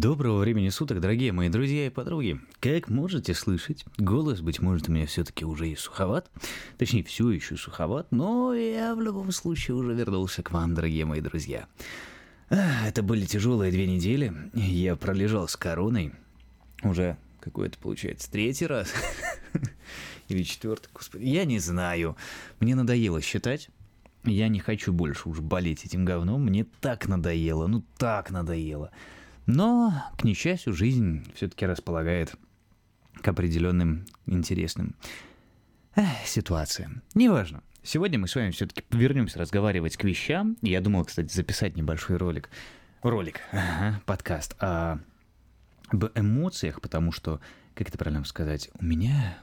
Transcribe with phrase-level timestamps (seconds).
[0.00, 2.40] Доброго времени суток, дорогие мои друзья и подруги.
[2.60, 6.30] Как можете слышать, голос, быть может, у меня все-таки уже и суховат.
[6.78, 11.20] Точнее, все еще суховат, но я в любом случае уже вернулся к вам, дорогие мои
[11.20, 11.66] друзья.
[12.48, 14.32] Это были тяжелые две недели.
[14.54, 16.14] Я пролежал с короной.
[16.82, 18.94] Уже какой-то, получается, третий раз.
[20.28, 21.26] Или четвертый, господи.
[21.26, 22.16] Я не знаю.
[22.58, 23.68] Мне надоело считать.
[24.24, 26.46] Я не хочу больше уж болеть этим говном.
[26.46, 27.66] Мне так надоело.
[27.66, 28.92] Ну так надоело.
[29.54, 32.34] Но, к несчастью, жизнь все-таки располагает
[33.14, 34.94] к определенным интересным
[35.96, 37.02] эх, ситуациям.
[37.14, 37.62] Неважно.
[37.82, 40.56] Сегодня мы с вами все-таки вернемся разговаривать к вещам.
[40.62, 42.48] Я думал, кстати, записать небольшой ролик.
[43.02, 44.98] Ролик, ага, подкаст о,
[45.88, 47.40] об эмоциях, потому что,
[47.74, 49.38] как это правильно сказать, у меня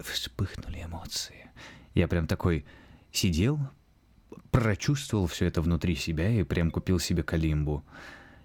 [0.00, 1.48] вспыхнули эмоции.
[1.94, 2.66] Я прям такой
[3.10, 3.58] сидел,
[4.50, 7.84] прочувствовал все это внутри себя и прям купил себе калимбу.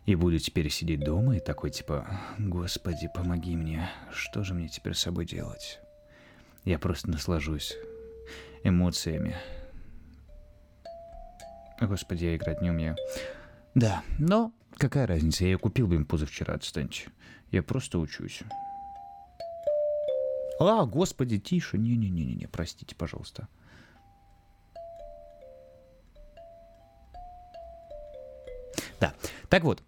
[0.05, 2.08] И буду теперь сидеть дома и такой типа,
[2.40, 5.80] господи, помоги мне, что же мне теперь с собой делать?
[6.66, 7.78] Я просто наслажусь
[8.64, 9.36] эмоциями.
[11.80, 12.95] Господи, я играть не умею.
[13.73, 17.09] Да, но какая разница, я купил бы им позавчера, отстаньте.
[17.52, 18.42] Я просто учусь.
[20.59, 23.47] А, господи, тише, не-не-не-не, простите, пожалуйста.
[29.00, 29.16] Да,
[29.50, 29.81] так вот,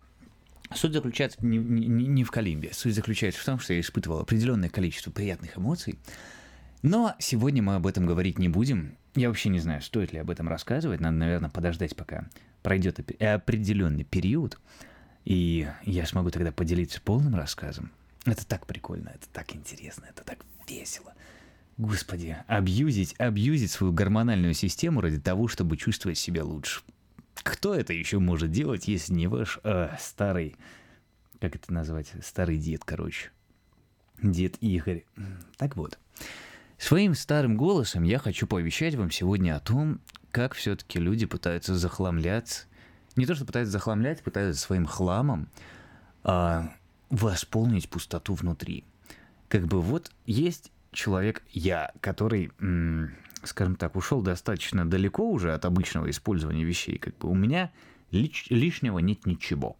[0.75, 2.71] Суть заключается не, не, не в Колимбе.
[2.73, 5.97] Суть заключается в том, что я испытывал определенное количество приятных эмоций.
[6.81, 8.97] Но сегодня мы об этом говорить не будем.
[9.15, 10.99] Я вообще не знаю, стоит ли об этом рассказывать.
[10.99, 12.27] Надо, наверное, подождать, пока
[12.61, 14.59] пройдет определенный период.
[15.25, 17.91] И я смогу тогда поделиться полным рассказом.
[18.25, 21.13] Это так прикольно, это так интересно, это так весело.
[21.77, 26.81] Господи, абьюзить, абьюзить свою гормональную систему ради того, чтобы чувствовать себя лучше.
[27.41, 30.55] Кто это еще может делать, если не ваш э, старый,
[31.39, 33.31] как это назвать, старый дед, короче,
[34.21, 35.05] дед Игорь.
[35.57, 35.97] Так вот,
[36.77, 39.99] своим старым голосом я хочу повещать вам сегодня о том,
[40.31, 42.67] как все-таки люди пытаются захламлять,
[43.15, 45.49] не то что пытаются захламлять, пытаются своим хламом
[46.23, 46.73] а,
[47.09, 48.85] восполнить пустоту внутри.
[49.47, 53.15] Как бы вот есть человек я, который м-
[53.47, 56.97] скажем так, ушел достаточно далеко уже от обычного использования вещей.
[56.97, 57.71] Как бы у меня
[58.11, 59.77] лиш- лишнего нет ничего.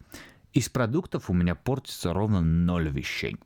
[0.52, 3.36] Из продуктов у меня портится ровно ноль вещей.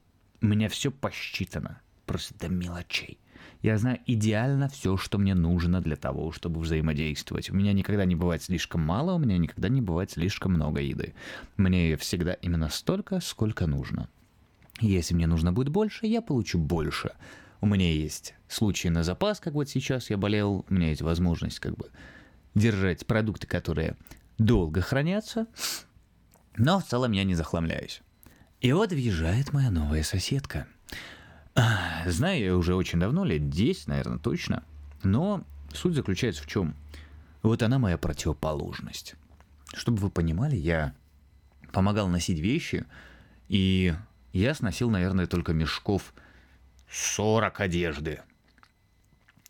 [0.41, 3.19] У меня все посчитано, просто до мелочей.
[3.63, 7.51] Я знаю идеально все, что мне нужно для того, чтобы взаимодействовать.
[7.51, 11.15] У меня никогда не бывает слишком мало, у меня никогда не бывает слишком много еды.
[11.57, 14.09] Мне всегда именно столько, сколько нужно.
[14.81, 17.13] Если мне нужно будет больше, я получу больше
[17.61, 21.59] у меня есть случаи на запас, как вот сейчас я болел, у меня есть возможность
[21.59, 21.91] как бы
[22.55, 23.97] держать продукты, которые
[24.39, 25.47] долго хранятся,
[26.57, 28.03] но в целом я не захламляюсь.
[28.61, 30.67] И вот въезжает моя новая соседка.
[32.07, 34.63] Знаю я уже очень давно, лет 10, наверное, точно,
[35.03, 36.77] но суть заключается в чем?
[37.43, 39.15] Вот она моя противоположность.
[39.75, 40.95] Чтобы вы понимали, я
[41.73, 42.87] помогал носить вещи,
[43.49, 43.95] и
[44.33, 46.15] я сносил, наверное, только мешков–
[46.91, 48.21] 40 одежды.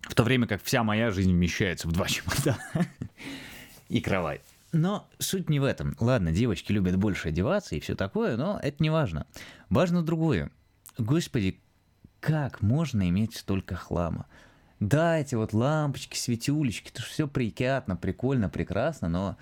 [0.03, 2.59] В то время как вся моя жизнь вмещается в два чемодана
[3.89, 4.41] и кровать.
[4.73, 5.97] Но суть не в этом.
[5.99, 9.27] Ладно, девочки любят больше одеваться и все такое, но это не важно.
[9.71, 10.51] Важно другое.
[10.99, 11.61] Господи,
[12.21, 14.27] как можно иметь столько хлама?
[14.81, 19.37] Да, эти вот лампочки, светюлечки, это все приятно, прикольно, прекрасно, но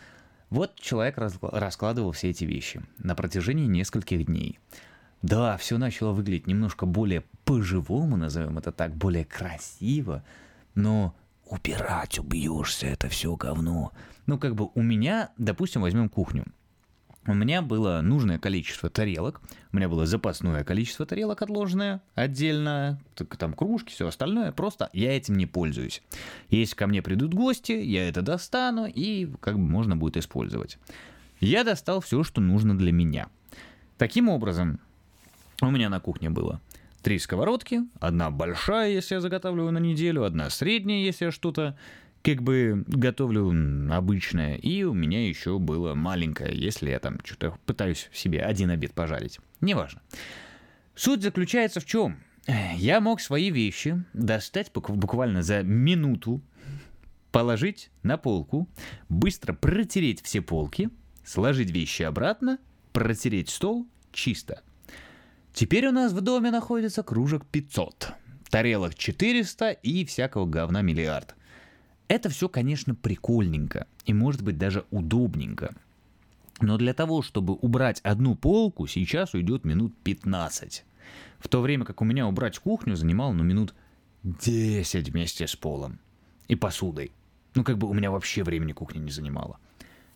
[0.48, 4.58] вот человек раскладывал все эти вещи на протяжении нескольких дней.
[5.26, 10.22] Да, все начало выглядеть немножко более по-живому, назовем это так, более красиво,
[10.76, 11.16] но
[11.46, 13.90] убирать убьешься, это все говно.
[14.26, 16.44] Ну, как бы у меня, допустим, возьмем кухню.
[17.26, 19.40] У меня было нужное количество тарелок,
[19.72, 23.00] у меня было запасное количество тарелок отложенное отдельно,
[23.36, 26.04] там кружки, все остальное, просто я этим не пользуюсь.
[26.50, 30.78] Если ко мне придут гости, я это достану и как бы можно будет использовать.
[31.40, 33.26] Я достал все, что нужно для меня.
[33.98, 34.78] Таким образом,
[35.60, 36.60] у меня на кухне было
[37.02, 41.78] три сковородки, одна большая, если я заготавливаю на неделю, одна средняя, если я что-то
[42.22, 43.54] как бы готовлю
[43.94, 48.92] обычное, и у меня еще было маленькое, если я там что-то пытаюсь себе один обед
[48.92, 49.38] пожарить.
[49.60, 50.02] Неважно.
[50.96, 52.18] Суть заключается в чем?
[52.74, 56.40] Я мог свои вещи достать буквально за минуту,
[57.30, 58.68] положить на полку,
[59.08, 60.90] быстро протереть все полки,
[61.24, 62.58] сложить вещи обратно,
[62.92, 64.62] протереть стол чисто.
[65.56, 68.12] Теперь у нас в доме находится кружек 500,
[68.50, 71.34] тарелок 400 и всякого говна миллиард.
[72.08, 75.74] Это все, конечно, прикольненько и может быть даже удобненько.
[76.60, 80.84] Но для того, чтобы убрать одну полку, сейчас уйдет минут 15.
[81.38, 83.74] В то время как у меня убрать кухню занимало ну, минут
[84.24, 86.00] 10 вместе с полом
[86.48, 87.12] и посудой.
[87.54, 89.58] Ну, как бы у меня вообще времени кухня не занимала.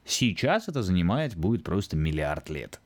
[0.04, 2.78] Сейчас это занимает будет просто миллиард лет.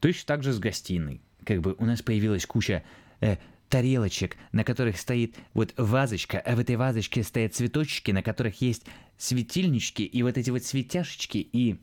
[0.00, 1.22] Точно так же с гостиной.
[1.46, 2.82] Как бы у нас появилась куча
[3.20, 3.36] э,
[3.68, 8.84] тарелочек, на которых стоит вот вазочка, а в этой вазочке стоят цветочки, на которых есть
[9.16, 11.78] светильнички и вот эти вот светяшечки, и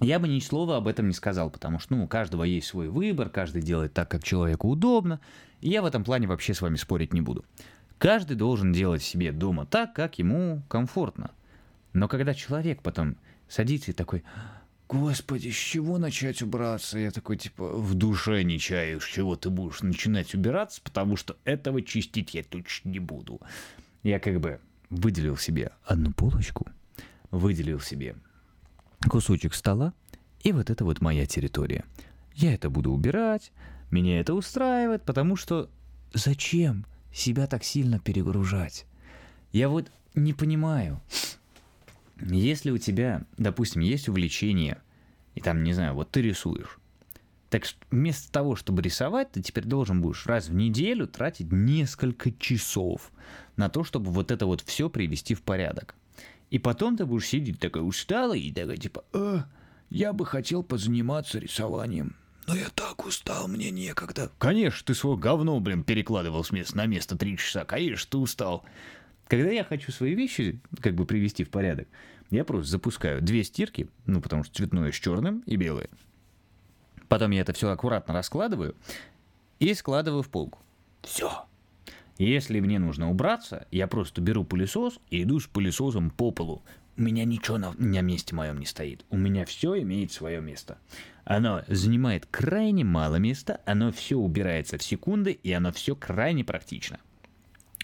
[0.00, 2.88] я бы ни слова об этом не сказал, потому что, ну, у каждого есть свой
[2.88, 5.20] выбор, каждый делает так, как человеку удобно,
[5.60, 7.44] и я в этом плане вообще с вами спорить не буду.
[7.98, 11.30] Каждый должен делать себе дома так, как ему комфортно.
[11.92, 13.16] Но когда человек потом
[13.48, 14.24] садится и такой,
[14.94, 17.00] Господи, с чего начать убраться?
[17.00, 21.36] Я такой, типа, в душе не чаю, с чего ты будешь начинать убираться, потому что
[21.42, 23.40] этого чистить я точно не буду.
[24.04, 24.60] Я как бы
[24.90, 26.68] выделил себе одну полочку,
[27.32, 28.14] выделил себе
[29.10, 29.94] кусочек стола,
[30.44, 31.84] и вот это вот моя территория.
[32.36, 33.50] Я это буду убирать,
[33.90, 35.70] меня это устраивает, потому что
[36.12, 38.86] зачем себя так сильно перегружать?
[39.50, 41.00] Я вот не понимаю.
[42.20, 44.78] Если у тебя, допустим, есть увлечение,
[45.34, 46.78] и там, не знаю, вот ты рисуешь,
[47.54, 53.12] так вместо того, чтобы рисовать, ты теперь должен будешь раз в неделю тратить несколько часов
[53.56, 55.94] на то, чтобы вот это вот все привести в порядок.
[56.50, 59.42] И потом ты будешь сидеть такой усталый и такой типа, э,
[59.88, 62.16] я бы хотел позаниматься рисованием.
[62.46, 64.30] Но я так устал, мне некогда.
[64.38, 67.64] Конечно, ты свое говно, блин, перекладывал с места на место три часа.
[67.64, 68.64] Конечно, ты устал.
[69.26, 71.88] Когда я хочу свои вещи как бы привести в порядок,
[72.30, 75.88] я просто запускаю две стирки, ну, потому что цветное с черным и белое.
[77.08, 78.74] Потом я это все аккуратно раскладываю
[79.60, 80.60] и складываю в полку.
[81.02, 81.44] Все.
[82.18, 86.62] Если мне нужно убраться, я просто беру пылесос и иду с пылесосом по полу.
[86.96, 89.04] У меня ничего на, на месте моем не стоит.
[89.10, 90.78] У меня все имеет свое место.
[91.24, 97.00] Оно занимает крайне мало места, оно все убирается в секунды, и оно все крайне практично.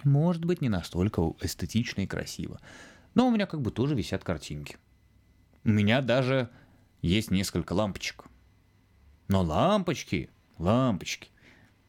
[0.05, 2.61] Может быть, не настолько эстетично и красиво.
[3.14, 4.76] Но у меня как бы тоже висят картинки.
[5.64, 6.49] У меня даже
[7.02, 8.25] есть несколько лампочек.
[9.29, 11.31] Но лампочки, лампочки.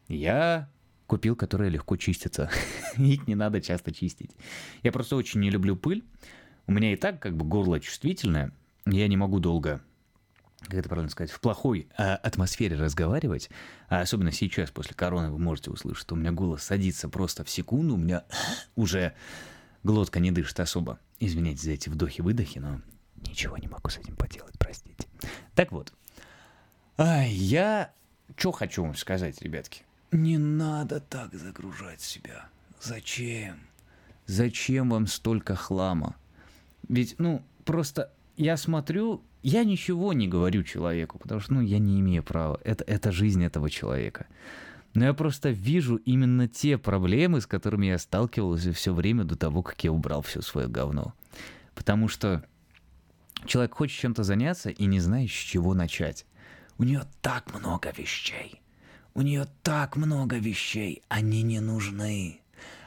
[0.08, 0.70] Я
[1.06, 2.50] купил, которые легко чистятся.
[2.96, 4.36] Их не надо часто чистить.
[4.82, 6.04] Я просто очень не люблю пыль.
[6.66, 8.52] У меня и так как бы горло чувствительное.
[8.86, 9.82] Я не могу долго
[10.64, 13.50] как это правильно сказать, в плохой а, атмосфере разговаривать,
[13.88, 17.50] а особенно сейчас, после короны, вы можете услышать, что у меня голос садится просто в
[17.50, 18.24] секунду, у меня
[18.76, 19.14] уже
[19.82, 20.98] глотка не дышит особо.
[21.20, 22.80] Извиняйте за эти вдохи-выдохи, но
[23.16, 25.06] ничего не могу с этим поделать, простите.
[25.54, 25.92] Так вот,
[26.96, 27.92] а я
[28.36, 29.82] что хочу вам сказать, ребятки.
[30.10, 32.46] Не надо так загружать себя.
[32.80, 33.60] Зачем?
[34.26, 36.16] Зачем вам столько хлама?
[36.88, 42.00] Ведь, ну, просто я смотрю, я ничего не говорю человеку, потому что, ну, я не
[42.00, 42.60] имею права.
[42.64, 44.26] Это, это жизнь этого человека.
[44.94, 49.62] Но я просто вижу именно те проблемы, с которыми я сталкивался все время до того,
[49.62, 51.14] как я убрал все свое говно.
[51.74, 52.44] Потому что
[53.46, 56.26] человек хочет чем-то заняться и не знает, с чего начать.
[56.78, 58.60] У нее так много вещей.
[59.14, 62.40] У нее так много вещей, они не нужны.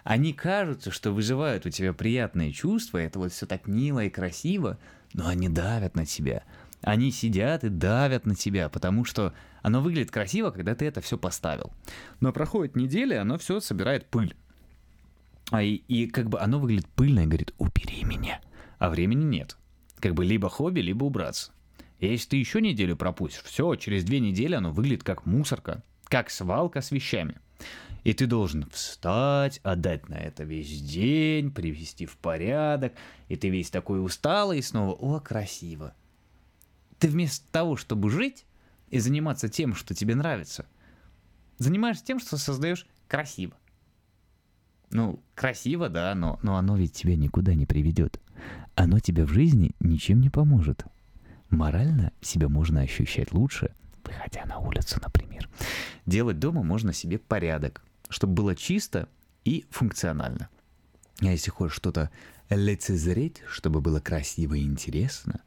[0.03, 4.77] Они кажутся, что вызывают у тебя приятные чувства, это вот все так мило и красиво,
[5.15, 6.43] но они давят на тебя.
[6.81, 11.17] Они сидят и давят на тебя, потому что оно выглядит красиво, когда ты это все
[11.17, 11.71] поставил.
[12.19, 14.35] Но проходит неделя, оно все собирает пыль.
[15.51, 18.41] А и, и как бы оно выглядит пыльно и говорит, убери меня.
[18.77, 19.57] А времени нет.
[19.99, 21.51] Как бы либо хобби, либо убраться.
[21.99, 26.29] И если ты еще неделю пропустишь, все, через две недели оно выглядит как мусорка как
[26.29, 27.35] свалка с вещами.
[28.05, 32.93] И ты должен встать, отдать на это весь день, привести в порядок,
[33.29, 35.95] и ты весь такой усталый, и снова, о, красиво.
[36.99, 38.45] Ты вместо того, чтобы жить
[38.89, 40.67] и заниматься тем, что тебе нравится,
[41.57, 43.57] занимаешься тем, что создаешь красиво.
[44.91, 48.21] Ну, красиво, да, но, но оно ведь тебя никуда не приведет.
[48.75, 50.85] Оно тебе в жизни ничем не поможет.
[51.49, 53.73] Морально себя можно ощущать лучше–
[54.05, 55.49] выходя на улицу, например.
[56.05, 59.07] Делать дома можно себе порядок, чтобы было чисто
[59.43, 60.49] и функционально.
[61.21, 62.11] А если хочешь что-то
[62.49, 65.41] лицезреть, чтобы было красиво и интересно,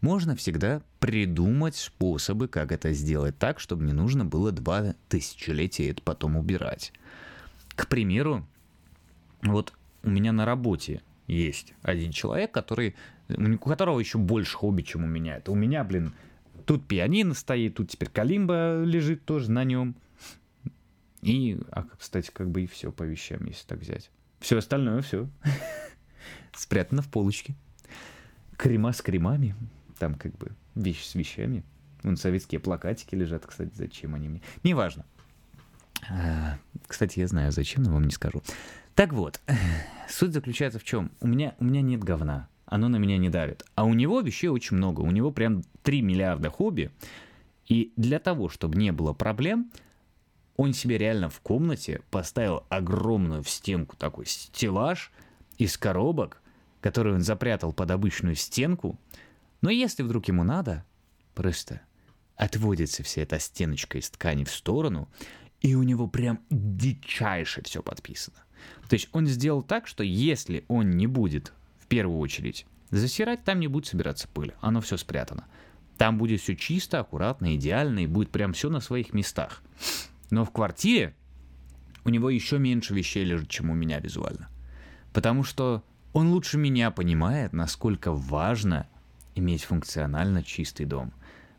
[0.00, 6.02] можно всегда придумать способы, как это сделать так, чтобы не нужно было два тысячелетия это
[6.02, 6.92] потом убирать.
[7.74, 8.46] К примеру,
[9.42, 12.96] вот у меня на работе есть один человек, который,
[13.28, 15.36] у которого еще больше хобби, чем у меня.
[15.36, 16.14] Это у меня, блин,
[16.70, 19.96] Тут пианино стоит, тут теперь калимба лежит тоже на нем.
[21.22, 24.10] И, а, кстати, как бы и все по вещам, если так взять.
[24.40, 25.28] Все остальное, все.
[26.54, 27.54] Спрятано в полочке.
[28.56, 29.54] Крема с кремами.
[29.98, 31.64] Там как бы вещи с вещами.
[32.02, 34.42] Вон советские плакатики лежат, кстати, зачем они мне.
[34.62, 35.04] Неважно.
[36.08, 38.42] А, кстати, я знаю, зачем, но вам не скажу.
[38.94, 39.40] Так вот,
[40.08, 41.10] суть заключается в чем?
[41.20, 43.64] У меня, у меня нет говна, оно на меня не давит.
[43.74, 46.90] А у него вещей очень много, у него прям 3 миллиарда хобби.
[47.66, 49.70] И для того, чтобы не было проблем,
[50.60, 55.10] он себе реально в комнате поставил огромную в стенку такой стеллаж
[55.56, 56.42] из коробок,
[56.82, 59.00] который он запрятал под обычную стенку.
[59.62, 60.84] Но если вдруг ему надо,
[61.34, 61.80] просто
[62.36, 65.08] отводится вся эта стеночка из ткани в сторону,
[65.62, 68.36] и у него прям дичайше все подписано.
[68.90, 73.60] То есть он сделал так, что если он не будет в первую очередь засирать, там
[73.60, 75.46] не будет собираться пыль, оно все спрятано.
[75.96, 79.62] Там будет все чисто, аккуратно, идеально, и будет прям все на своих местах.
[80.30, 81.14] Но в квартире
[82.04, 84.48] у него еще меньше вещей лежит, чем у меня визуально.
[85.12, 85.82] Потому что
[86.12, 88.88] он лучше меня понимает, насколько важно
[89.34, 91.12] иметь функционально чистый дом.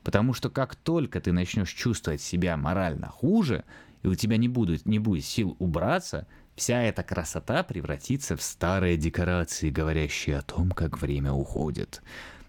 [0.03, 3.63] Потому что как только ты начнешь чувствовать себя морально хуже,
[4.03, 8.97] и у тебя не будет, не будет сил убраться, вся эта красота превратится в старые
[8.97, 12.01] декорации, говорящие о том, как время уходит.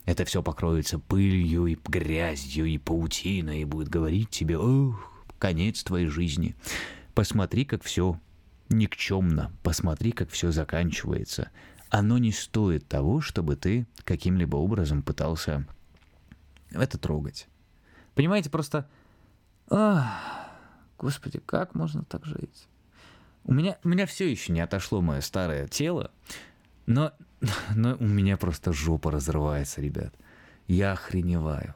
[0.07, 5.12] Это все покроется пылью и грязью и паутиной и будет говорить тебе, ох,
[5.43, 6.55] конец твоей жизни.
[7.15, 8.21] Посмотри, как все
[8.69, 11.51] никчемно, посмотри, как все заканчивается.
[11.91, 15.67] Оно не стоит того, чтобы ты каким-либо образом пытался
[16.71, 17.49] это трогать.
[18.15, 18.89] Понимаете, просто...
[19.69, 20.49] Ах,
[20.97, 22.69] господи, как можно так жить?
[23.43, 26.13] У меня, у меня все еще не отошло мое старое тело,
[26.87, 27.13] но,
[27.75, 30.15] но у меня просто жопа разрывается, ребят.
[30.69, 31.75] Я охреневаю.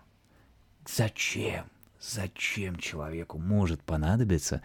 [0.87, 1.67] Зачем?
[2.09, 4.63] Зачем человеку может понадобиться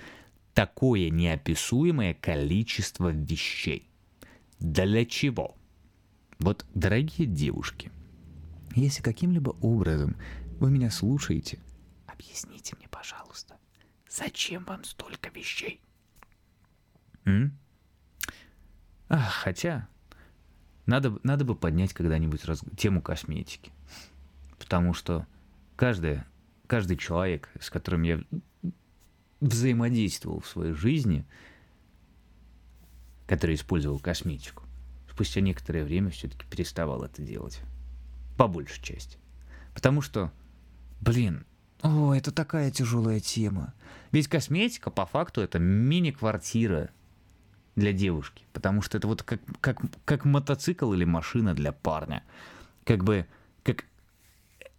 [0.53, 3.89] такое неописуемое количество вещей?
[4.59, 5.57] Для чего?
[6.37, 7.91] Вот, дорогие девушки,
[8.75, 10.17] если каким-либо образом
[10.59, 11.57] вы меня слушаете,
[12.05, 13.57] объясните мне, пожалуйста,
[14.07, 15.81] зачем вам столько вещей?
[17.25, 17.57] М?
[19.07, 19.87] А, хотя,
[20.85, 23.71] надо, надо бы поднять когда-нибудь раз, тему косметики.
[24.59, 25.25] Потому что
[25.75, 26.27] каждая
[26.71, 28.21] каждый человек, с которым я
[29.41, 31.25] взаимодействовал в своей жизни,
[33.27, 34.63] который использовал косметику,
[35.11, 37.59] спустя некоторое время все-таки переставал это делать.
[38.37, 39.17] По большей части.
[39.73, 40.31] Потому что,
[41.01, 41.45] блин,
[41.81, 43.73] о, это такая тяжелая тема.
[44.13, 46.89] Ведь косметика, по факту, это мини-квартира
[47.75, 48.45] для девушки.
[48.53, 52.23] Потому что это вот как, как, как мотоцикл или машина для парня.
[52.85, 53.27] Как бы,
[53.63, 53.83] как...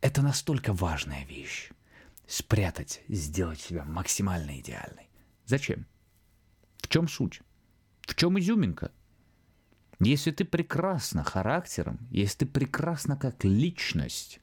[0.00, 1.70] Это настолько важная вещь
[2.33, 5.11] спрятать, сделать себя максимально идеальной.
[5.45, 5.87] Зачем?
[6.79, 7.43] В чем суть?
[8.01, 8.91] В чем изюминка?
[10.01, 14.41] Если ты прекрасна характером, если ты прекрасна как личность,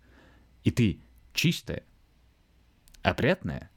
[0.64, 1.02] и ты
[1.34, 1.84] чистая,
[3.02, 3.72] опрятная,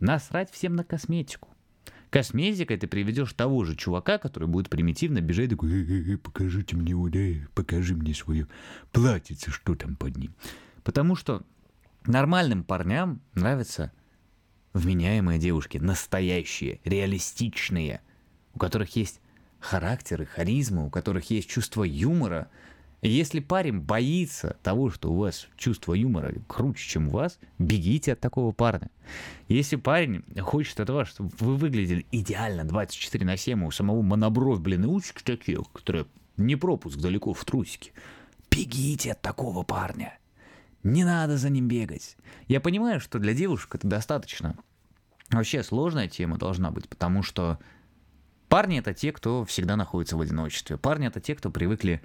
[0.00, 1.48] насрать всем на косметику.
[2.10, 6.76] Косметикой ты приведешь того же чувака, который будет примитивно бежать такой, э -э -э, покажите
[6.76, 8.48] мне, э, покажи мне свое
[8.92, 10.34] платьице, что там под ним.
[10.82, 11.46] Потому что
[12.06, 13.90] Нормальным парням нравятся
[14.74, 18.02] вменяемые девушки, настоящие, реалистичные,
[18.52, 19.22] у которых есть
[19.58, 22.48] характер и харизма, у которых есть чувство юмора.
[23.00, 28.12] И если парень боится того, что у вас чувство юмора круче, чем у вас, бегите
[28.12, 28.90] от такого парня.
[29.48, 34.60] Если парень хочет от вас, чтобы вы выглядели идеально 24 на 7, у самого монобровь,
[34.60, 36.04] блин, и ушки такие, которые
[36.36, 37.92] не пропуск далеко в трусики,
[38.50, 40.18] бегите от такого парня.
[40.84, 42.16] Не надо за ним бегать.
[42.46, 44.56] Я понимаю, что для девушек это достаточно.
[45.30, 47.58] Вообще сложная тема должна быть, потому что
[48.48, 50.76] парни это те, кто всегда находится в одиночестве.
[50.76, 52.02] Парни это те, кто привыкли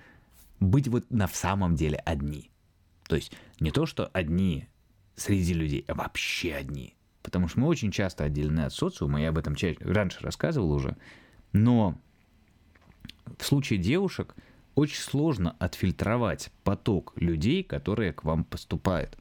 [0.61, 2.51] быть вот на самом деле одни.
[3.09, 4.69] То есть не то, что одни
[5.15, 6.95] среди людей, а вообще одни.
[7.21, 10.95] Потому что мы очень часто отделены от социума, я об этом раньше рассказывал уже.
[11.51, 11.99] Но
[13.37, 14.35] в случае девушек–
[14.79, 19.17] очень сложно отфильтровать поток людей, которые к вам поступают,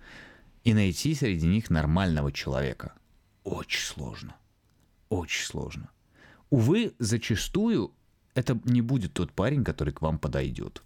[0.62, 2.92] и найти среди них нормального человека.
[3.42, 4.36] Очень сложно.
[5.08, 5.90] Очень сложно.
[6.50, 7.92] Увы, зачастую
[8.34, 10.82] это не будет тот парень, который к вам подойдет.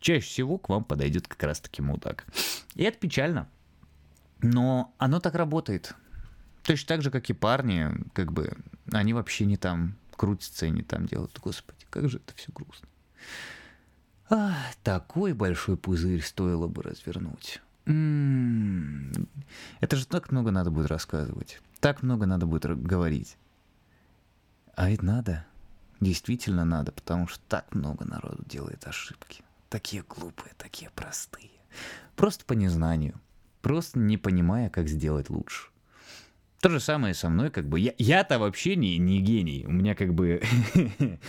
[0.00, 2.26] Чаще всего к вам подойдет как раз-таки мудак.
[2.74, 3.48] И это печально.
[4.42, 5.94] Но оно так работает.
[6.64, 8.56] Точно так же, как и парни, как бы,
[8.90, 11.38] они вообще не там крутятся и не там делают.
[11.40, 12.88] Господи, как же это все грустно.
[14.28, 17.60] А, такой большой пузырь стоило бы развернуть.
[17.86, 19.28] М-м-м.
[19.80, 21.60] Это же так много надо будет рассказывать.
[21.80, 23.36] Так много надо будет говорить.
[24.74, 25.46] А ведь надо.
[26.00, 29.42] Действительно надо, потому что так много народу делает ошибки.
[29.68, 31.50] Такие глупые, такие простые.
[32.16, 33.20] Просто по незнанию.
[33.62, 35.68] Просто не понимая, как сделать лучше.
[36.60, 39.64] То же самое со мной, как бы я, я-то вообще не, не гений.
[39.66, 40.42] У меня как бы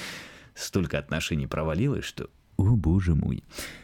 [0.56, 3.44] столько отношений провалилось, что, о боже мой,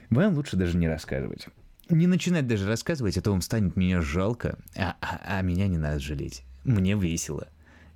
[0.10, 1.48] вам лучше даже не рассказывать.
[1.90, 5.78] Не начинать даже рассказывать, а то вам станет меня жалко, а, а, а меня не
[5.78, 6.44] надо жалеть.
[6.64, 7.48] Мне весело.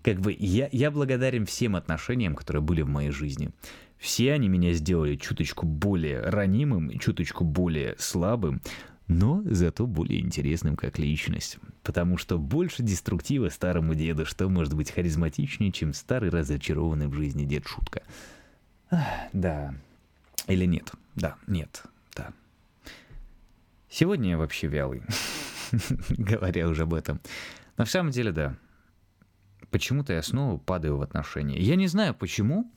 [0.04, 3.52] Как бы я, я благодарен всем отношениям, которые были в моей жизни.
[3.98, 8.62] Все они меня сделали чуточку более ранимым, чуточку более слабым,
[9.08, 11.58] но зато более интересным как личность.
[11.84, 17.46] Потому что больше деструктива старому деду, что может быть харизматичнее, чем старый разочарованный в жизни
[17.46, 18.04] дед Шутка.
[18.92, 19.04] Ах,
[19.34, 19.74] да.
[20.48, 20.92] Или нет?
[21.16, 21.84] Да, нет,
[22.16, 22.34] да.
[23.90, 25.04] Сегодня я вообще вялый,
[26.10, 27.20] говоря уже об этом.
[27.76, 28.56] На самом деле, да.
[29.70, 31.60] Почему-то я снова падаю в отношения.
[31.60, 32.72] Я не знаю почему,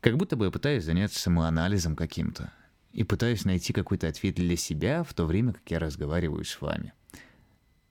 [0.00, 2.52] как будто бы я пытаюсь заняться самоанализом каким-то
[2.92, 6.92] и пытаюсь найти какой-то ответ для себя в то время, как я разговариваю с вами.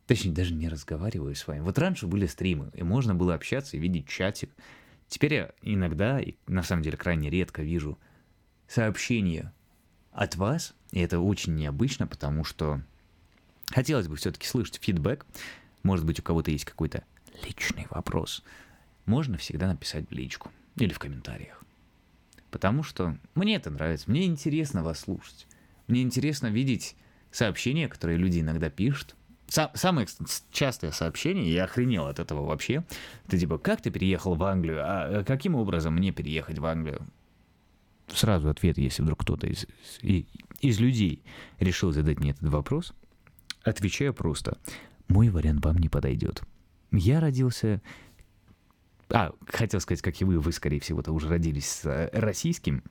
[0.08, 1.62] Точнее, даже не разговариваю с вами.
[1.62, 4.50] Вот раньше были стримы, и можно было общаться и видеть чатик.
[5.08, 7.98] Теперь я иногда, и на самом деле крайне редко вижу
[8.70, 9.52] сообщения
[10.14, 12.82] от вас, и это очень необычно, потому что
[13.72, 15.26] хотелось бы все-таки слышать фидбэк.
[15.84, 17.04] Может быть, у кого-то есть какой-то
[17.44, 18.44] личный вопрос.
[19.06, 21.64] Можно всегда написать в личку или в комментариях.
[22.52, 25.48] Потому что мне это нравится, мне интересно вас слушать.
[25.88, 26.96] Мне интересно видеть
[27.32, 29.16] сообщения, которые люди иногда пишут.
[29.48, 30.08] Сам, самое
[30.52, 32.84] частое сообщение, я охренел от этого вообще,
[33.26, 37.08] это типа, как ты переехал в Англию, а каким образом мне переехать в Англию?
[38.14, 39.68] Сразу ответ, если вдруг кто-то из,
[40.02, 41.24] из, людей
[41.60, 42.94] решил задать мне этот вопрос,
[43.64, 44.58] отвечаю просто,
[45.08, 46.44] мой вариант вам не подойдет.
[46.92, 47.82] Я родился
[49.12, 52.84] а, хотел сказать, как и вы, вы, скорее всего-то, уже родились с э, российским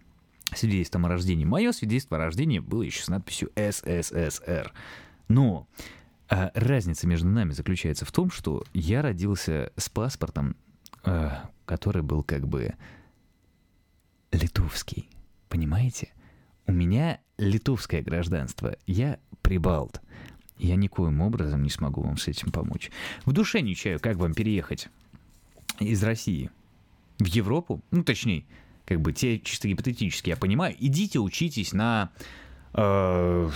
[0.53, 1.45] свидетельством о рождении.
[1.45, 4.73] Мое свидетельство о рождении было еще с надписью СССР.
[5.29, 5.69] Но
[6.29, 10.57] а разница между нами заключается в том, что я родился с паспортом,
[11.05, 12.75] а, который был как бы
[14.33, 15.09] литовский.
[15.49, 16.13] Понимаете?
[16.67, 18.77] У меня литовское гражданство.
[18.87, 20.01] Я прибалт.
[20.59, 22.91] Я никоим образом не смогу вам с этим помочь.
[23.25, 24.89] В душе не чаю, как вам переехать
[25.79, 26.51] из России
[27.19, 28.45] в Европу, ну, точнее,
[28.85, 32.11] как бы те чисто гипотетически, я понимаю, идите учитесь на
[32.75, 33.51] э,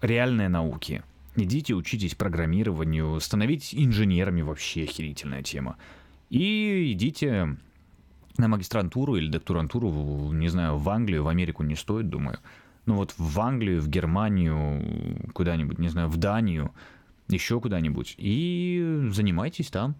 [0.00, 1.02] реальные науки.
[1.36, 5.76] Идите учитесь программированию, становитесь инженерами, вообще охерительная тема.
[6.30, 7.56] И идите
[8.36, 12.38] на магистрантуру или докторантуру, не знаю, в Англию, в Америку не стоит, думаю.
[12.86, 16.72] Ну вот в Англию, в Германию, куда-нибудь, не знаю, в Данию,
[17.28, 18.14] еще куда-нибудь.
[18.18, 19.96] И занимайтесь там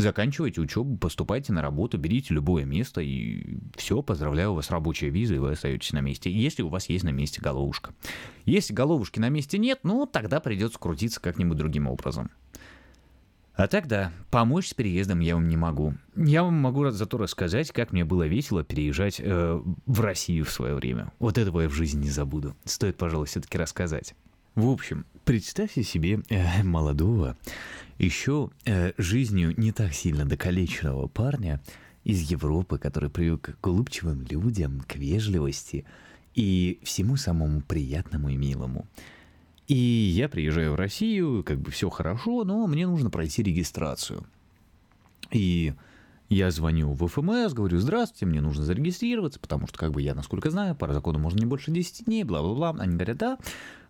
[0.00, 5.38] заканчивайте учебу, поступайте на работу, берите любое место, и все, поздравляю, вас рабочая виза, и
[5.38, 7.92] вы остаетесь на месте, если у вас есть на месте головушка.
[8.44, 12.30] Если головушки на месте нет, ну, тогда придется крутиться как-нибудь другим образом.
[13.54, 15.94] А тогда помочь с переездом я вам не могу.
[16.16, 20.74] Я вам могу зато рассказать, как мне было весело переезжать э, в Россию в свое
[20.74, 21.12] время.
[21.18, 22.56] Вот этого я в жизни не забуду.
[22.64, 24.14] Стоит, пожалуй, все-таки рассказать.
[24.54, 27.36] В общем, представьте себе э, молодого,
[27.98, 31.60] еще э, жизнью не так сильно докалеченного парня
[32.04, 35.84] из Европы, который привык к улыбчивым людям, к вежливости
[36.34, 38.86] и всему самому приятному и милому.
[39.70, 44.26] И я приезжаю в Россию, как бы все хорошо, но мне нужно пройти регистрацию.
[45.30, 45.74] И
[46.28, 50.50] я звоню в ФМС, говорю, здравствуйте, мне нужно зарегистрироваться, потому что, как бы я, насколько
[50.50, 52.74] знаю, по закону можно не больше 10 дней, бла-бла-бла.
[52.80, 53.38] Они говорят, да,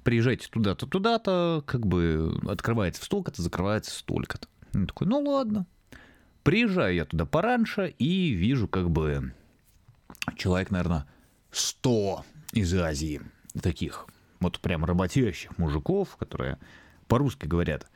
[0.05, 4.49] приезжайте туда-то, туда-то, как бы открывается столько-то, закрывается столько-то.
[4.75, 5.66] Я такой, ну ладно.
[6.43, 9.33] Приезжаю я туда пораньше и вижу как бы
[10.37, 11.07] человек, наверное,
[11.53, 13.23] 100 из Азии
[13.62, 14.07] таких
[14.40, 16.59] вот прям работящих мужиков, которые
[17.07, 17.87] по-русски говорят,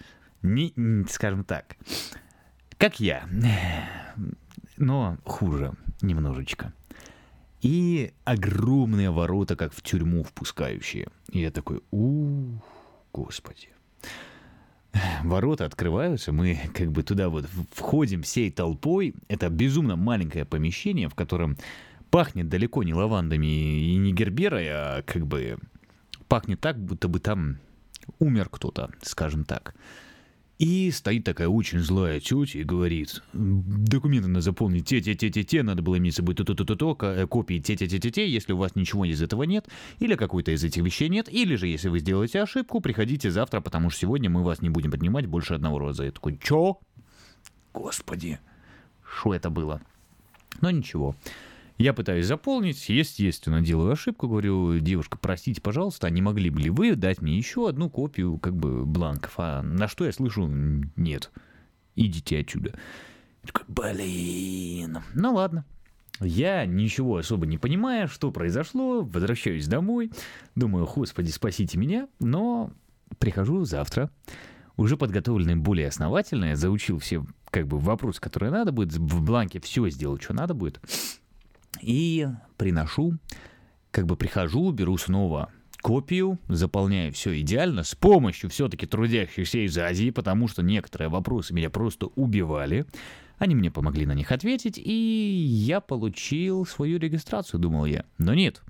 [0.43, 0.73] не,
[1.09, 1.77] скажем так,
[2.79, 3.27] как я,
[4.77, 6.73] но хуже немножечко
[7.65, 11.09] и огромные ворота, как в тюрьму впускающие.
[11.31, 12.59] И я такой, у
[13.11, 13.69] господи.
[15.23, 19.15] Ворота открываются, мы как бы туда вот входим всей толпой.
[19.29, 21.57] Это безумно маленькое помещение, в котором
[22.11, 25.57] пахнет далеко не лавандами и не герберой, а как бы
[26.35, 27.59] пахнет так, будто бы там
[28.19, 29.73] умер кто-то, скажем так.
[30.59, 36.15] И стоит такая очень злая тетя и говорит, документы надо заполнить те-те-те-те-те, надо было иметь
[36.15, 39.69] с собой то-то-то-то, э, копии те-те-те-те-те, если у вас ничего из этого нет,
[40.01, 43.91] или какой-то из этих вещей нет, или же, если вы сделаете ошибку, приходите завтра, потому
[43.91, 46.03] что сегодня мы вас не будем поднимать больше одного раза.
[46.03, 46.81] Я такой, чё?
[47.73, 48.41] Господи,
[49.09, 49.81] что это было?
[50.61, 51.15] Но ничего.
[51.77, 56.71] Я пытаюсь заполнить, естественно, делаю ошибку, говорю, девушка, простите, пожалуйста, а не могли бы ли
[56.71, 59.35] вы дать мне еще одну копию как бы бланков?
[59.39, 61.33] А на что я слышу, нет,
[61.97, 62.79] идите отсюда.
[63.43, 65.65] Я такой, блин, ну ладно.
[66.21, 70.13] Я ничего особо не понимаю, что произошло, возвращаюсь домой,
[70.55, 72.71] думаю, господи, спасите меня, но
[73.19, 74.11] прихожу завтра,
[74.77, 79.89] уже подготовленный более основательно, заучил все как бы вопросы, которые надо будет, в бланке все
[79.89, 80.81] сделал, что надо будет,
[81.81, 83.19] и приношу,
[83.91, 85.51] как бы прихожу, беру снова
[85.85, 91.69] копию, заполняю все идеально, с помощью все-таки трудящихся из Азии, потому что некоторые вопросы меня
[91.69, 92.87] просто убивали.
[93.37, 98.07] Они мне помогли на них ответить, и я получил свою регистрацию, думал я.
[98.17, 98.63] Но нет.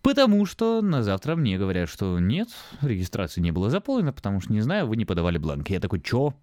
[0.00, 2.48] Потому что на завтра мне говорят, что нет,
[2.80, 5.68] регистрация не была заполнена, потому что, не знаю, вы не подавали бланк.
[5.68, 6.34] Я такой, чё?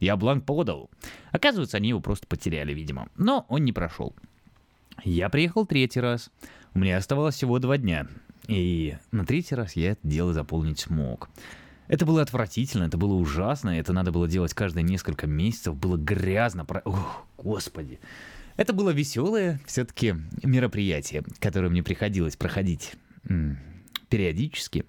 [0.00, 0.90] Я бланк подал.
[1.30, 3.08] Оказывается, они его просто потеряли, видимо.
[3.16, 4.16] Но он не прошел.
[5.04, 6.30] Я приехал третий раз.
[6.74, 8.06] У меня оставалось всего два дня.
[8.46, 11.28] И на третий раз я это дело заполнить смог.
[11.86, 16.64] Это было отвратительно, это было ужасно, это надо было делать каждые несколько месяцев, было грязно,
[16.64, 16.82] про...
[16.84, 17.98] Ох, господи.
[18.56, 22.94] Это было веселое все-таки мероприятие, которое мне приходилось проходить
[24.10, 24.84] периодически.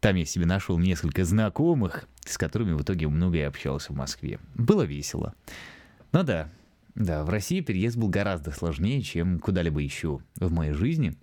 [0.00, 4.38] Там я себе нашел несколько знакомых, с которыми в итоге много и общался в Москве.
[4.54, 5.34] Было весело.
[6.12, 6.50] Ну да,
[6.94, 11.14] да, в России переезд был гораздо сложнее, чем куда-либо еще в моей жизни.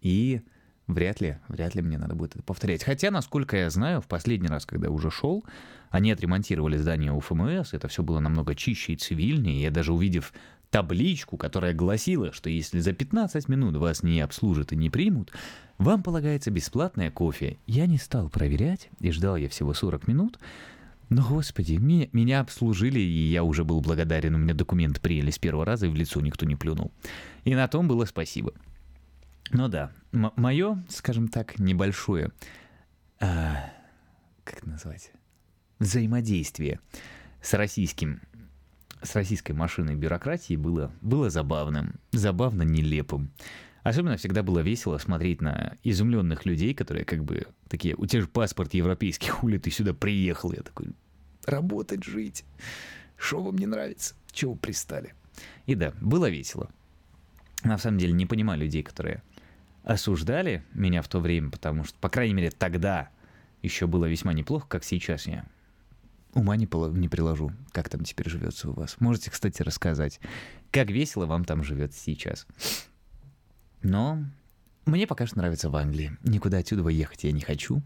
[0.00, 0.40] И
[0.86, 2.82] вряд ли, вряд ли мне надо будет это повторять.
[2.82, 5.44] Хотя, насколько я знаю, в последний раз, когда уже шел,
[5.90, 9.62] они отремонтировали здание УФМС, это все было намного чище и цивильнее.
[9.62, 10.32] Я даже увидев
[10.70, 15.30] табличку, которая гласила, что если за 15 минут вас не обслужат и не примут,
[15.78, 17.58] вам полагается бесплатное кофе.
[17.66, 20.38] Я не стал проверять, и ждал я всего 40 минут,
[21.08, 24.34] но, господи, меня, меня обслужили, и я уже был благодарен.
[24.34, 26.92] У меня документы приняли с первого раза, и в лицо никто не плюнул.
[27.44, 28.52] И на том было спасибо.
[29.50, 32.30] Ну да, мое, скажем так, небольшое,
[33.20, 33.70] а,
[34.42, 35.12] как назвать,
[35.78, 36.80] взаимодействие
[37.42, 38.22] с российским,
[39.02, 43.30] с российской машиной бюрократии было, было забавным, забавно нелепым.
[43.84, 48.28] Особенно всегда было весело смотреть на изумленных людей, которые как бы такие, у тебя же
[48.28, 50.52] паспорт европейский, хули ты сюда приехал?
[50.52, 50.88] Я такой,
[51.44, 52.44] работать, жить.
[53.18, 54.14] Что вам не нравится?
[54.32, 55.14] Чего пристали?
[55.66, 56.70] И да, было весело.
[57.62, 59.22] На самом деле не понимаю людей, которые
[59.82, 63.10] осуждали меня в то время, потому что, по крайней мере, тогда
[63.60, 65.44] еще было весьма неплохо, как сейчас я
[66.32, 66.66] ума не,
[66.98, 68.96] не приложу, как там теперь живется у вас.
[68.98, 70.20] Можете, кстати, рассказать,
[70.70, 72.46] как весело вам там живет сейчас.
[73.84, 74.24] Но
[74.86, 76.16] мне пока что нравится в Англии.
[76.24, 77.82] Никуда отсюда ехать я не хочу.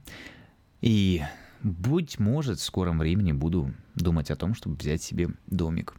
[0.81, 1.23] И,
[1.61, 5.97] будь может, в скором времени буду думать о том, чтобы взять себе домик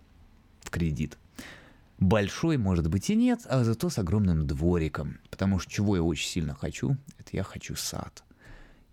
[0.62, 1.18] в кредит.
[2.00, 5.20] Большой, может быть, и нет, а зато с огромным двориком.
[5.30, 8.24] Потому что чего я очень сильно хочу, это я хочу сад.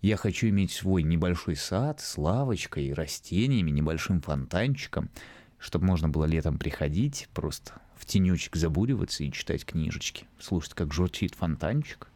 [0.01, 5.09] Я хочу иметь свой небольшой сад с лавочкой, растениями, небольшим фонтанчиком,
[5.57, 11.35] чтобы можно было летом приходить, просто в тенечек забуриваться и читать книжечки, слушать, как журчит
[11.35, 12.07] фонтанчик,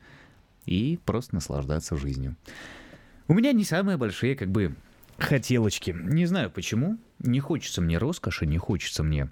[0.65, 2.35] и просто наслаждаться жизнью.
[3.27, 4.75] У меня не самые большие, как бы,
[5.17, 5.91] хотелочки.
[5.91, 6.97] Не знаю почему.
[7.19, 9.29] Не хочется мне роскоши, не хочется мне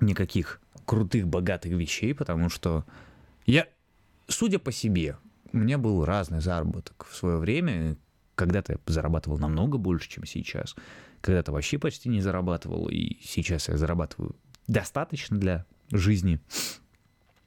[0.00, 2.84] никаких крутых, богатых вещей, потому что
[3.46, 3.66] я,
[4.28, 5.16] судя по себе,
[5.52, 7.96] у меня был разный заработок в свое время.
[8.34, 10.74] Когда-то я зарабатывал намного больше, чем сейчас.
[11.20, 14.34] Когда-то вообще почти не зарабатывал, и сейчас я зарабатываю
[14.66, 16.40] достаточно для жизни.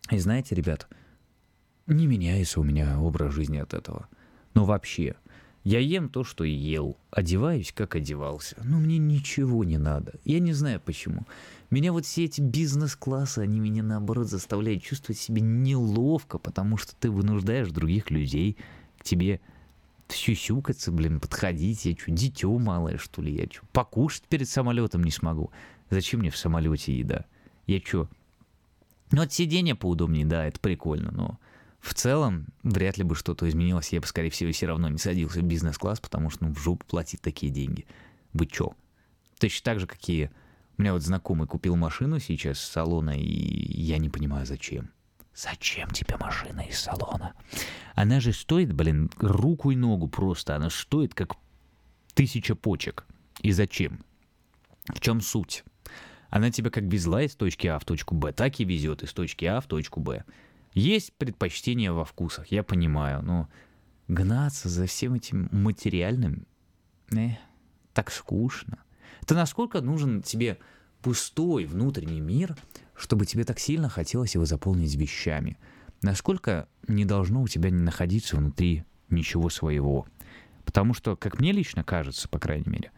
[0.10, 0.88] И знаете, ребят,
[1.86, 4.08] не меняется у меня образ жизни от этого.
[4.54, 5.16] Но вообще,
[5.64, 8.56] я ем то, что ел, одеваюсь, как одевался.
[8.64, 10.14] Но мне ничего не надо.
[10.24, 11.26] Я не знаю почему.
[11.70, 17.12] Меня вот все эти бизнес-классы, они меня наоборот заставляют чувствовать себя неловко, потому что ты
[17.12, 18.58] вынуждаешь других людей
[18.98, 19.42] к тебе
[20.08, 21.86] сюсюкаться, блин, подходить.
[21.86, 23.36] Я что, дитё малое, что ли?
[23.36, 25.52] Я что, покушать перед самолетом не смогу?
[25.90, 27.26] Зачем мне в самолете еда?
[27.66, 28.10] Я что,
[29.12, 31.40] ну, от сидения поудобнее, да, это прикольно, но
[31.80, 33.94] в целом вряд ли бы что-то изменилось.
[33.94, 36.86] Я бы, скорее всего, все равно не садился в бизнес-класс, потому что, ну, в жопу
[36.86, 37.86] платить такие деньги.
[38.34, 38.74] Вы чё?
[39.40, 40.32] Точно так же, какие...
[40.78, 44.92] У меня вот знакомый купил машину сейчас с салона, и я не понимаю, зачем.
[45.34, 47.34] Зачем тебе машина из салона?
[47.96, 50.56] Она же стоит, блин, руку и ногу просто.
[50.56, 51.36] Она стоит как
[52.14, 53.06] тысяча почек.
[53.42, 54.04] И зачем?
[54.88, 55.64] В чем суть?
[56.30, 59.46] Она тебя как везла из точки А в точку Б, так и везет из точки
[59.46, 60.24] А в точку Б.
[60.74, 63.50] Есть предпочтения во вкусах, я понимаю, но
[64.08, 66.46] гнаться за всем этим материальным,
[67.16, 67.32] э,
[67.94, 68.80] так скучно.
[69.22, 70.60] Это насколько нужен тебе
[71.02, 72.56] пустой внутренний мир,
[72.96, 75.58] чтобы тебе так сильно хотелось его заполнить вещами?
[76.02, 80.06] Насколько не должно у тебя не находиться внутри ничего своего?
[80.64, 82.92] Потому что, как мне лично кажется, по крайней мере,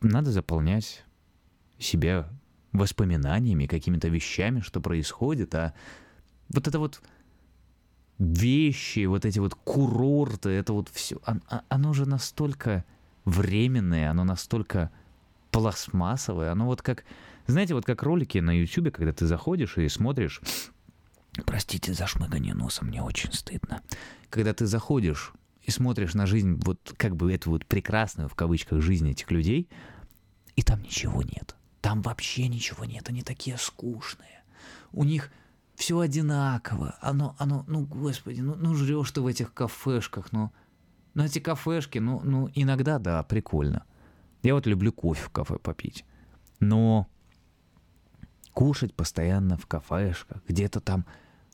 [0.00, 1.04] надо заполнять
[1.78, 2.28] себя
[2.72, 5.74] воспоминаниями, какими-то вещами, что происходит, а
[6.48, 7.02] вот это вот
[8.18, 11.20] вещи, вот эти вот курорты, это вот все,
[11.68, 12.84] оно же настолько
[13.24, 14.90] временное, оно настолько
[15.50, 17.04] пластмассовое, оно вот как,
[17.46, 20.40] знаете, вот как ролики на YouTube, когда ты заходишь и смотришь,
[21.46, 23.82] простите за шмыгание носа, мне очень стыдно,
[24.30, 25.32] когда ты заходишь
[25.62, 29.68] и смотришь на жизнь, вот как бы эту вот прекрасную, в кавычках, жизнь этих людей,
[30.56, 31.56] и там ничего нет.
[31.84, 34.42] Там вообще ничего нет, они такие скучные.
[34.92, 35.30] У них
[35.74, 36.96] все одинаково.
[37.02, 40.50] Оно, оно, ну, господи, ну, ну жрешь ты в этих кафешках, ну,
[41.12, 43.84] ну эти кафешки, ну, ну, иногда, да, прикольно.
[44.42, 46.06] Я вот люблю кофе в кафе попить.
[46.58, 47.06] Но
[48.54, 51.04] кушать постоянно в кафешках, где-то там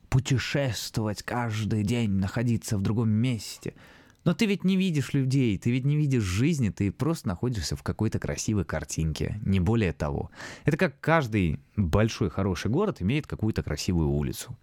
[0.07, 3.73] путешествовать каждый день, находиться в другом месте—
[4.23, 7.83] но ты ведь не видишь людей, ты ведь не видишь жизни, ты просто находишься в
[7.83, 10.29] какой-то красивой картинке, не более того.
[10.63, 14.55] Это как каждый большой хороший город имеет какую-то красивую улицу.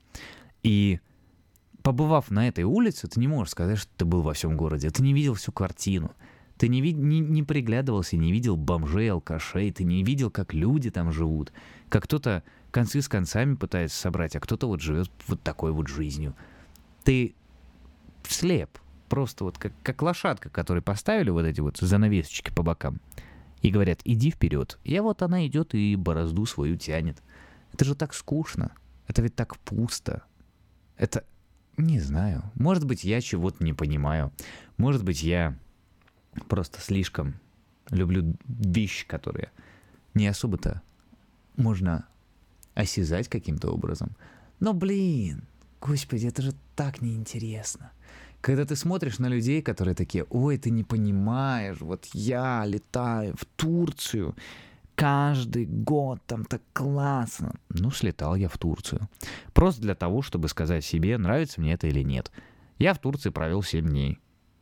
[0.62, 1.00] И
[1.82, 4.90] побывав на этой улице, ты не можешь сказать, что ты был во всем городе.
[4.90, 6.12] Ты не видел всю картину.
[6.56, 11.12] Ты не, не, не приглядывался, не видел бомжей, алкашей, ты не видел, как люди там
[11.12, 11.52] живут,
[11.88, 12.42] как кто-то
[12.72, 16.34] концы с концами пытается собрать, а кто-то вот живет вот такой вот жизнью.
[17.04, 17.36] Ты
[18.28, 18.70] слеп,
[19.08, 23.00] просто вот как, как лошадка, которой поставили вот эти вот занавесочки по бокам.
[23.62, 24.78] И говорят, иди вперед.
[24.84, 27.22] И вот она идет и борозду свою тянет.
[27.72, 28.72] Это же так скучно.
[29.06, 30.22] Это ведь так пусто.
[30.96, 31.24] Это...
[31.76, 32.42] Не знаю.
[32.54, 34.32] Может быть, я чего-то не понимаю.
[34.78, 35.56] Может быть, я
[36.48, 37.34] просто слишком
[37.90, 39.50] люблю вещи, которые
[40.14, 40.82] не особо-то
[41.56, 42.06] можно
[42.74, 44.16] осязать каким-то образом.
[44.60, 45.44] Но, блин,
[45.80, 47.92] господи, это же так неинтересно.
[48.40, 53.44] Когда ты смотришь на людей, которые такие, ой, ты не понимаешь, вот я летаю в
[53.44, 54.36] Турцию
[54.94, 57.54] каждый год, там так классно.
[57.68, 59.08] Ну, слетал я в Турцию.
[59.54, 62.30] Просто для того, чтобы сказать себе, нравится мне это или нет.
[62.78, 64.18] Я в Турции провел 7 дней.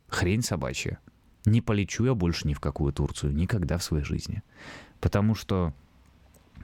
[0.09, 0.99] Хрень собачья.
[1.45, 4.43] Не полечу я больше ни в какую Турцию, никогда в своей жизни.
[4.99, 5.73] Потому что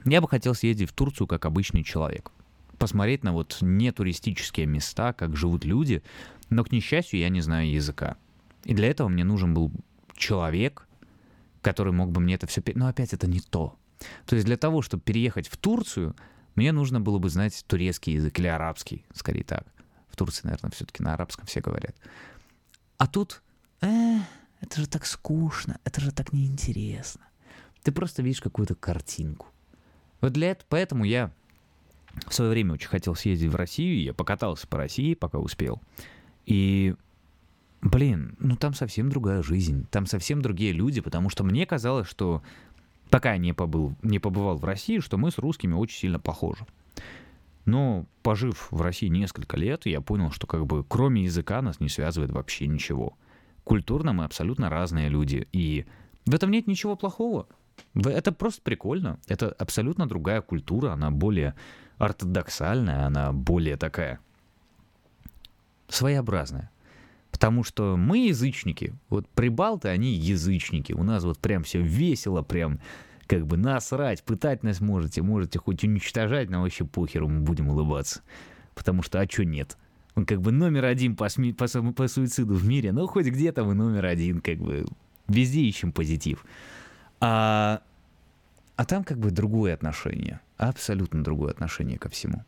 [0.04, 2.30] я бы хотел съездить в Турцию как обычный человек.
[2.78, 6.02] Посмотреть на вот не туристические места, как живут люди,
[6.50, 8.16] но, к несчастью, я не знаю языка.
[8.64, 9.72] И для этого мне нужен был
[10.16, 10.86] человек,
[11.60, 12.62] который мог бы мне это все...
[12.74, 13.76] Но опять это не то.
[14.26, 16.14] То есть для того, чтобы переехать в Турцию,
[16.54, 19.66] мне нужно было бы знать турецкий язык или арабский, скорее так.
[20.08, 21.96] В Турции, наверное, все-таки на арабском все говорят.
[22.98, 23.42] А тут,
[23.80, 24.18] э,
[24.60, 27.22] это же так скучно, это же так неинтересно.
[27.82, 29.48] Ты просто видишь какую-то картинку.
[30.20, 31.32] Вот для этого, поэтому я
[32.28, 35.82] в свое время очень хотел съездить в Россию, я покатался по России, пока успел.
[36.46, 36.94] И,
[37.80, 42.42] блин, ну там совсем другая жизнь, там совсем другие люди, потому что мне казалось, что
[43.10, 46.66] пока я не, побыл, не побывал в России, что мы с русскими очень сильно похожи.
[47.64, 51.88] Но пожив в России несколько лет, я понял, что как бы кроме языка нас не
[51.88, 53.16] связывает вообще ничего.
[53.64, 55.86] Культурно мы абсолютно разные люди, и
[56.26, 57.46] в этом нет ничего плохого.
[57.94, 59.18] Это просто прикольно.
[59.26, 61.54] Это абсолютно другая культура, она более
[61.98, 64.20] ортодоксальная, она более такая
[65.88, 66.70] своеобразная.
[67.30, 68.94] Потому что мы язычники.
[69.08, 70.92] Вот прибалты, они язычники.
[70.92, 72.78] У нас вот прям все весело, прям
[73.26, 78.22] как бы насрать, пытать нас можете, можете хоть уничтожать, но вообще похеру мы будем улыбаться.
[78.74, 79.76] Потому что, а чё нет?
[80.14, 83.64] Он как бы номер один по, сми, по, по суициду в мире, ну хоть где-то
[83.64, 84.84] мы номер один, как бы
[85.26, 86.44] везде ищем позитив.
[87.20, 87.82] А,
[88.76, 92.44] а там как бы другое отношение, абсолютно другое отношение ко всему.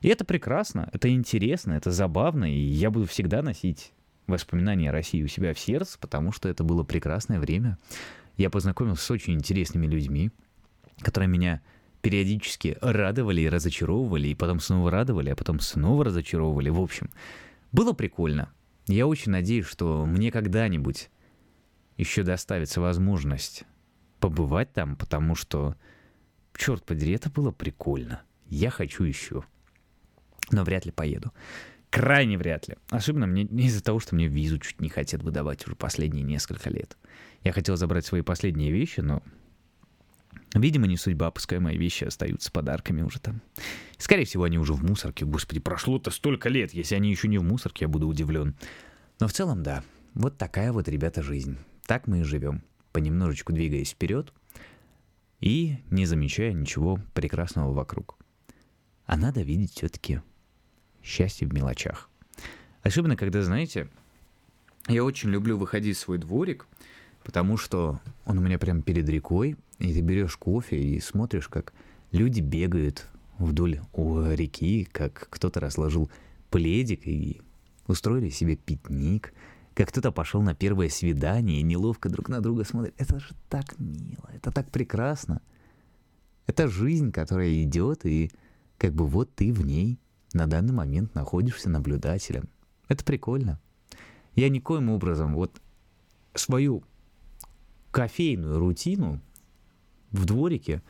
[0.00, 3.92] И это прекрасно, это интересно, это забавно, и я буду всегда носить
[4.26, 7.78] воспоминания о России у себя в сердце, потому что это было прекрасное время.
[8.36, 10.30] Я познакомился с очень интересными людьми,
[11.00, 11.60] которые меня
[12.00, 16.70] периодически радовали и разочаровывали, и потом снова радовали, а потом снова разочаровывали.
[16.70, 17.10] В общем,
[17.72, 18.50] было прикольно.
[18.86, 21.10] Я очень надеюсь, что мне когда-нибудь
[21.96, 23.64] еще доставится возможность
[24.18, 25.76] побывать там, потому что,
[26.56, 28.22] черт подери, это было прикольно.
[28.48, 29.44] Я хочу еще
[30.50, 31.32] но вряд ли поеду.
[31.90, 32.76] Крайне вряд ли.
[32.90, 36.96] Особенно мне из-за того, что мне визу чуть не хотят выдавать уже последние несколько лет.
[37.42, 39.22] Я хотел забрать свои последние вещи, но,
[40.54, 43.40] видимо, не судьба, пускай мои вещи остаются подарками уже там.
[43.98, 45.24] Скорее всего, они уже в мусорке.
[45.24, 46.72] Господи, прошло-то столько лет.
[46.72, 48.54] Если они еще не в мусорке, я буду удивлен.
[49.18, 49.82] Но в целом, да.
[50.14, 51.58] Вот такая вот, ребята, жизнь.
[51.86, 52.62] Так мы и живем.
[52.92, 54.32] Понемножечку двигаясь вперед.
[55.40, 58.18] и не замечая ничего прекрасного вокруг.
[59.06, 60.20] А надо видеть все-таки
[61.02, 62.08] счастье в мелочах.
[62.82, 63.88] Особенно, когда, знаете,
[64.88, 66.66] я очень люблю выходить в свой дворик,
[67.22, 71.72] потому что он у меня прям перед рекой, и ты берешь кофе и смотришь, как
[72.12, 73.06] люди бегают
[73.38, 76.10] вдоль реки, как кто-то разложил
[76.50, 77.40] пледик и
[77.86, 79.32] устроили себе пикник,
[79.74, 82.94] как кто-то пошел на первое свидание и неловко друг на друга смотрит.
[82.98, 85.40] Это же так мило, это так прекрасно.
[86.46, 88.30] Это жизнь, которая идет, и
[88.76, 89.98] как бы вот ты в ней
[90.32, 92.48] на данный момент находишься наблюдателем.
[92.88, 93.58] Это прикольно.
[94.34, 95.60] Я никоим образом вот
[96.34, 96.82] свою
[97.90, 99.20] кофейную рутину
[100.12, 100.82] в дворике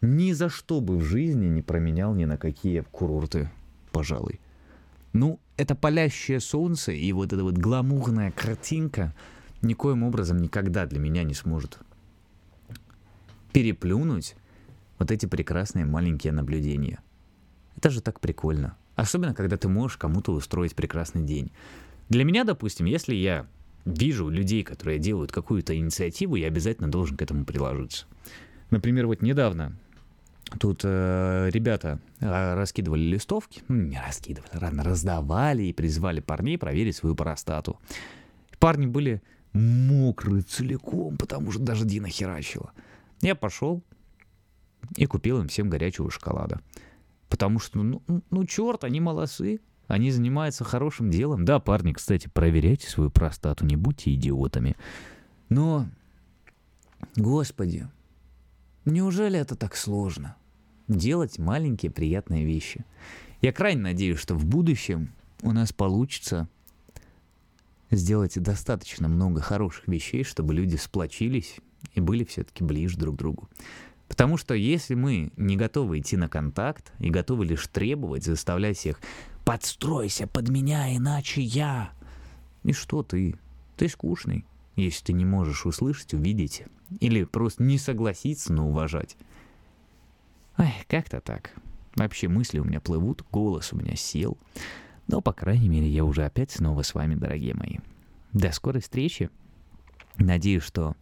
[0.00, 3.50] ни за что бы в жизни не променял ни на какие курорты,
[3.92, 4.40] пожалуй.
[5.12, 9.14] Ну, это палящее солнце и вот эта вот гламурная картинка
[9.60, 11.78] никоим образом никогда для меня не сможет
[13.52, 14.36] переплюнуть
[14.98, 17.00] вот эти прекрасные маленькие наблюдения.
[17.76, 18.76] Это же так прикольно.
[18.96, 21.50] Особенно, когда ты можешь кому-то устроить прекрасный день.
[22.08, 23.46] Для меня, допустим, если я
[23.84, 28.06] вижу людей, которые делают какую-то инициативу, я обязательно должен к этому приложиться.
[28.70, 29.76] Например, вот недавно
[30.58, 36.96] тут э, ребята э, раскидывали листовки, ну не раскидывали, рано раздавали и призвали парней проверить
[36.96, 37.78] свою простату.
[38.58, 42.72] Парни были мокрые целиком, потому что даже Дина херачила.
[43.22, 43.82] Я пошел
[44.96, 46.60] и купил им всем горячего шоколада.
[47.30, 49.60] Потому что, ну, ну черт, они молодцы.
[49.86, 51.44] Они занимаются хорошим делом.
[51.44, 54.76] Да, парни, кстати, проверяйте свою простату, не будьте идиотами.
[55.48, 55.88] Но,
[57.16, 57.88] господи,
[58.84, 60.36] неужели это так сложно?
[60.86, 62.84] Делать маленькие приятные вещи.
[63.42, 65.12] Я крайне надеюсь, что в будущем
[65.42, 66.48] у нас получится
[67.90, 71.56] сделать достаточно много хороших вещей, чтобы люди сплочились
[71.94, 73.48] и были все-таки ближе друг к другу.
[74.10, 79.00] Потому что если мы не готовы идти на контакт и готовы лишь требовать, заставлять всех
[79.44, 81.92] «подстройся под меня, иначе я...»
[82.64, 83.36] И что ты?
[83.76, 84.44] Ты скучный,
[84.74, 86.64] если ты не можешь услышать, увидеть
[86.98, 89.16] или просто не согласиться, но уважать.
[90.58, 91.52] Ай, как-то так.
[91.94, 94.36] Вообще мысли у меня плывут, голос у меня сел.
[95.06, 97.76] Но, по крайней мере, я уже опять снова с вами, дорогие мои.
[98.32, 99.30] До скорой встречи.
[100.16, 100.96] Надеюсь, что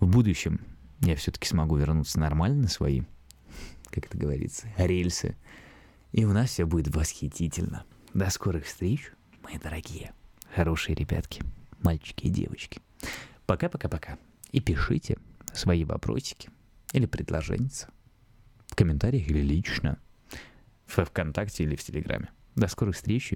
[0.00, 0.60] в будущем
[1.00, 3.02] я все-таки смогу вернуться нормально на свои,
[3.90, 5.36] как это говорится, рельсы.
[6.12, 7.84] И у нас все будет восхитительно.
[8.14, 10.12] До скорых встреч, мои дорогие,
[10.54, 11.42] хорошие ребятки,
[11.80, 12.80] мальчики и девочки.
[13.46, 14.18] Пока-пока-пока.
[14.50, 15.18] И пишите
[15.52, 16.50] свои вопросики
[16.92, 17.70] или предложения
[18.66, 19.98] в комментариях или лично
[20.86, 22.30] в ВКонтакте или в Телеграме.
[22.56, 23.34] До скорых встреч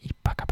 [0.00, 0.44] и пока.